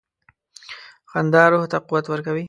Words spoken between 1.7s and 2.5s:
ته قوت ورکوي.